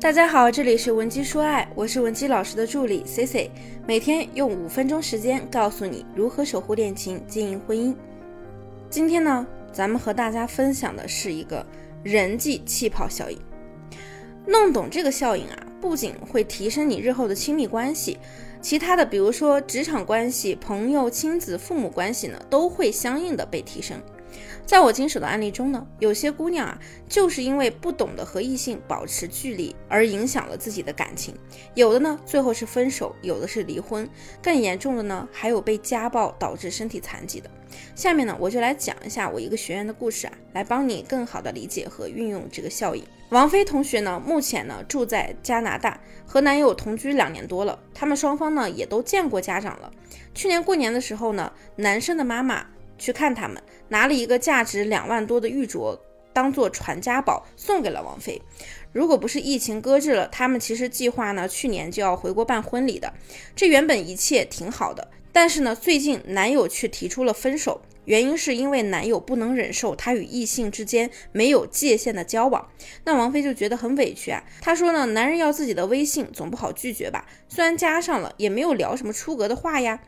[0.00, 3.50] 大家好，这里是文姬说爱，我是文姬老师的助理 C C，
[3.86, 7.94] 每天用五分钟时间告诉你如何守护恋情、经营婚姻。
[8.88, 11.64] 今天呢，咱们和大家分享的是一个
[12.02, 13.38] 人际气泡效应。
[14.46, 18.16] 弄懂这个效应啊，不仅会提升你日后的亲密关系，
[18.62, 24.00] 其他的比如说职场关系、朋友、亲子、父母关系呢，都会相应的被提升。
[24.66, 31.34] 在我经手的案例中呢，有些姑娘啊，就是因为不懂得和异性保持距离，而影响了自己的感情。
[31.74, 34.06] 有的呢，最后是分手；有的是离婚；
[34.40, 37.50] 更严重的呢，还有被家暴导致身体残疾的。
[37.96, 43.04] 下面呢，我就来讲一下我一个学员的故事啊，来帮你更好的理解和运用这个效应。
[43.30, 49.90] 王菲同学呢，目前呢住在加拿大，和男友同居两年多了，他们双方呢也都见过家长了。
[50.32, 52.64] 去年过年的时候呢，男生的妈妈。
[53.00, 55.98] 去看他们拿了一个价值两万多的玉镯，
[56.32, 58.40] 当做传家宝送给了王菲。
[58.92, 63.12] 如果不是疫情搁置了，他们其实计划呢去年就要回国办婚礼的。
[63.56, 72.68] 这原本一切挺好的，但是呢最近男友却提出了分手，原因是因为男友不能忍受她与异性之间没有界限的交往。
[73.04, 77.24] 那王菲就觉得很委屈啊，她说呢男人要自己的微信总不好拒绝吧？
[77.48, 80.00] 虽然加上了，也没有聊什么出格的话呀。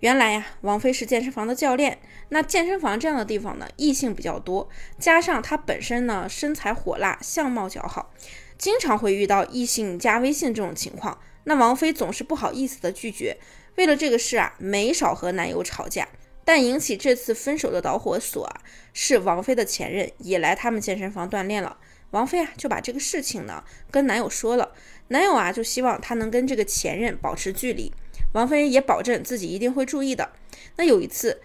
[0.00, 1.98] 原来呀，王菲是健身房的教练。
[2.30, 8.12] 那健身房这样的地方呢，异性比较多，加上她本身呢身材火辣，相貌姣好，
[8.56, 11.20] 经常会遇到异性加微信这种情况。
[11.44, 13.36] 那王菲总是不好意思的拒绝。
[13.76, 16.08] 为了这个事啊，没少和男友吵架。
[16.42, 18.60] 但引起这次分手的导火索啊，
[18.94, 21.76] 是王菲的前任也来他们健身房锻炼了。
[22.10, 24.72] 王菲啊就把这个事情呢跟男友说了，
[25.08, 27.92] 男友啊就希望她能跟这个前任保持距离。
[28.32, 30.30] 王菲也保证自己一定会注意的。
[30.76, 31.40] 那有一次，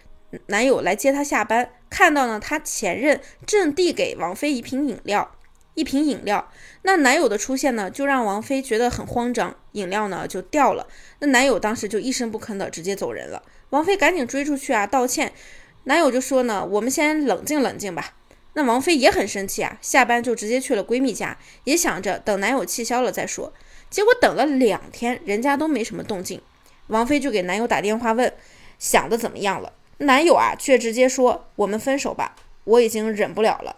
[0.47, 5.35] 男友来接她下班，看到呢，她前任正递给王菲一瓶饮料，
[5.73, 6.51] 一瓶饮料。
[6.83, 10.87] 那男友的出现呢，就让王菲觉得很慌张，饮料呢就掉了。
[11.19, 13.41] 那男友当时就一声不吭的直接走人了。
[13.71, 15.33] 王菲赶紧追出去啊道歉，
[15.85, 18.13] 男友就说呢，我们先冷静冷静吧。
[18.53, 23.51] 那王菲也很生气啊，下班就直接去了闺蜜家，也想着等男友气消了再说。
[23.89, 26.41] 结果等了两天，人家都没什么动静。
[26.87, 28.33] 王菲就给男友打电话问，
[28.77, 29.73] 想的怎么样了？
[29.99, 32.35] 男友啊，却直接说我们分手吧，
[32.65, 33.77] 我已经忍不了了。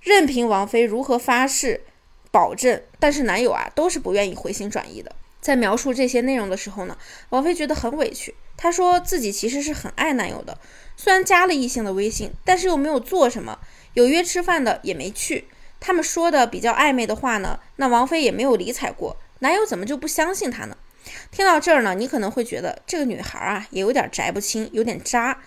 [0.00, 1.82] 任凭王菲如何发誓
[2.30, 5.14] 保证，但是男友啊，都是不愿意回心转意的。
[5.40, 6.96] 在描述这些内容的时候呢，
[7.30, 8.34] 王菲觉得很委屈。
[8.56, 10.58] 她说自己其实是很爱男友的，
[10.96, 13.58] 虽然加了异性的微信，但是又没有做什么，
[13.94, 15.46] 有约吃饭的也没去。
[15.80, 19.16] 他们说的比较暧昧的话呢，那王菲也没有理睬过。
[19.40, 20.76] 男友怎么就不相信她呢？
[21.30, 25.40] 听到这儿呢，你可能会觉得这个女孩啊也有点宅不清，有点渣。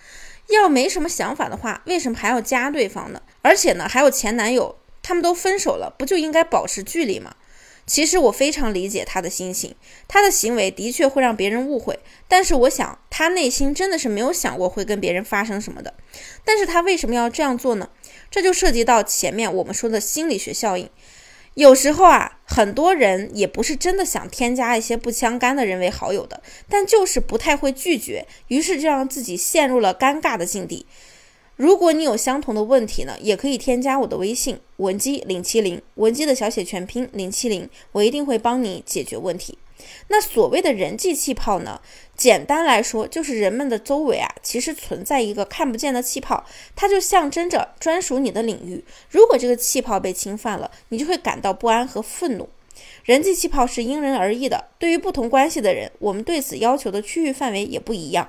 [0.48, 3.20] 要没什么想法的话，为什么还要加对方呢？
[3.42, 7.36] 而且呢，还有前男友，他们都分手了，不就应该保持距离吗？
[7.86, 9.74] 其实我非常理解他的心情，
[10.06, 11.98] 他的行为的确会让别人误会，
[12.28, 15.94] 但是我想他内心真的是没有想过会跟别人发生什么的。
[16.44, 17.88] 但是他为什么要这样做呢？
[18.30, 20.88] 这就涉及到前面我们说的心理学效应。
[21.58, 30.86] 有时候啊，很多人也不是真的想添加一些不相干的人为好友的，但就是不太会拒绝，于是就让自己陷入了尴尬的境地。
[31.56, 39.58] 如果你有相同的问题呢，也可以添加我的微信文姬零七零，文姬的小写全拼零七零，我一定会帮你解决问题。
[40.08, 41.80] 那所谓的人际气泡呢？
[42.16, 46.44] 简单来说，就是人们的周围啊，其实存在一个看不见的气泡，
[46.74, 48.84] 它就象征着专属你的领域。
[49.10, 52.48] 如果这个气泡被侵犯了，你就会感到不安和愤怒。
[53.04, 58.28] 人际气泡是因人而异的，对于不同关系的人，我们对此要求的区域范围也不一样。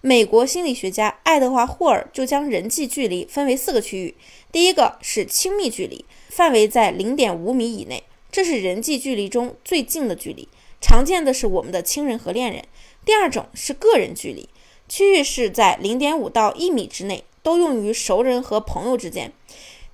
[0.00, 4.14] 美国心理学家爱德华·霍尔就将人际距离分为四个区域，
[4.50, 10.48] 第一个是亲密距离，范围在零点五米以内，这是人际距离中最近的距离，
[10.88, 12.62] 常见的是我们的亲人和恋人。
[13.04, 14.48] 第二种是个人距离，
[14.88, 19.32] 区域是在零点五到一米之内，都用于熟人和朋友之间。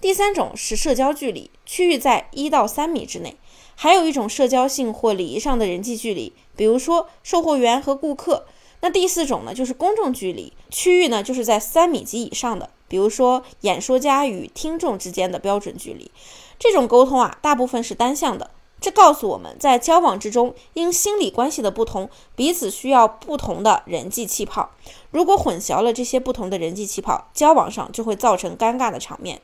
[0.03, 3.39] 第三种是社交距离，区域在一到三米之内。
[3.75, 8.45] 还有一种社交性或礼仪上的人际距离，比如说售货员和顾客。
[8.81, 16.11] 那第四种呢，就是公众距离，区域呢就是在三米及以上的，比如说演说家与听众之间的标准距离。
[16.59, 18.51] 这种沟通啊，大部分是单向的。
[18.83, 24.71] 这告诉我们在交往之中，因心理关系的不同，彼此需要不同的人际气泡。
[25.13, 29.41] 如果混淆了这些不同的人际气泡，交往上就会造成尴尬的场面。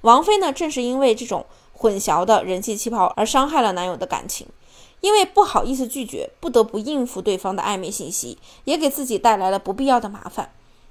[0.00, 4.48] 王菲呢，正是因为这种混淆的人际气泡而伤害了男友的感情，
[5.00, 10.50] 因为不好意思拒绝，不得不应付对方的暧昧信息，也给自己带来了不必要的麻烦。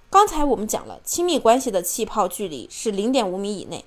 [0.09, 3.83] 刚才我们讲了，亲密关系的气泡距离是零点五米以内。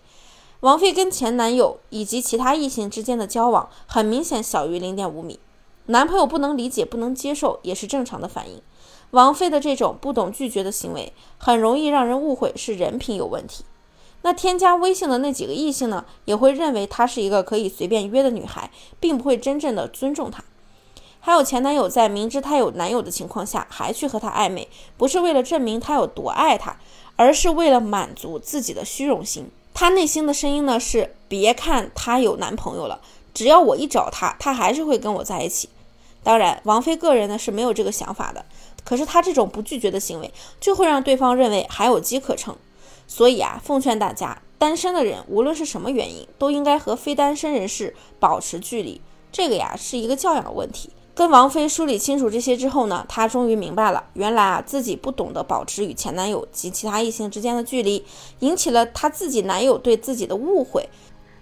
[0.62, 5.40] 王菲跟前男友以及其他异性之间的交往，很明显小于零点五米。
[5.86, 8.62] 男朋友不能理解、不能接受，也是正常的反应。
[9.10, 13.64] 王菲的这种不懂拒绝的行为，很容易让人误会是人品有问题。
[14.22, 18.70] 那添加微信的那几个异性呢，也会认为她是一个可以随便约的女孩，
[19.00, 20.44] 并不会真正的尊重她。
[21.18, 26.78] 还有前男友在明知她有男友的情况下，还去和她暧昧，不是为了证明他有多爱她，
[27.16, 29.50] 而是为了满足自己的虚荣心。
[29.74, 33.00] 她内心的声音呢是：别看她有男朋友了，
[33.32, 35.68] 只要我一找她，她还是会跟我在一起。
[36.22, 38.44] 当然，王菲个人呢是没有这个想法的。
[38.84, 42.56] 可是他这种不拒绝的行为，就会让对方认为还有机可乘。
[43.06, 49.00] 所以啊，奉劝大家，单身的人无论是什么原因，都应该和非单身人士保持距离。
[49.30, 50.90] 这个呀是一个教养问题。
[51.14, 58.04] 跟王菲梳理清楚这些之后呢，她终于明白了，原来啊自己不懂得保持与前男友及其他异性之间的距离，
[58.38, 60.88] 引起了她自己男友对自己的误会。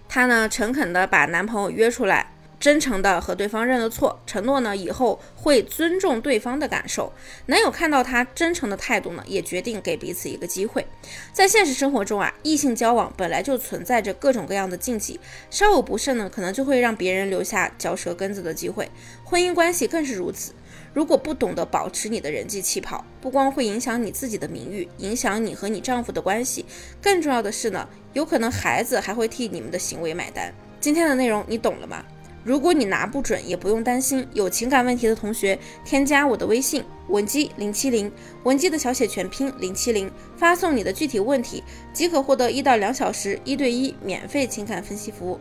[0.09, 2.33] 她呢诚恳地把男朋友约出来。
[2.61, 7.11] 真诚的和对方认了错，承诺呢以后会尊重对方的感受。
[7.47, 10.87] 男友看到她真诚的态度呢，也决定给彼此一个机会。
[11.33, 15.19] 在现实生活中啊，异性交往本来就存在着各种各样的禁忌，
[15.51, 18.91] 稍有不慎呢，可能就会让别人留下嚼舌根子的机会。
[19.25, 20.53] 婚姻关系更是如此。
[20.93, 26.67] 如果不懂得保持你的人际气泡，不光会影响你自己的名誉，影响你和你丈夫的关系，
[27.01, 30.53] 更重要的是呢，有可能孩子还会替你们的行为买单。
[30.79, 32.05] 今天的内容你懂了吗？
[32.43, 34.27] 如果你拿不准，也不用担心。
[34.33, 38.11] 有情感问题的同学，添加我的微信文姬零七零，
[38.45, 45.39] 文姬的小写全拼零七零，发送你的具体问题，即可获得一到两小时一对一免费情感分析服务。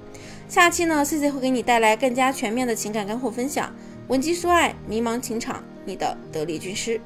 [0.48, 3.74] 下期呢，C C 会给你带来更加全面的情感干货分享。
[4.07, 7.00] 文姬说爱，迷茫情场，你的得力军师。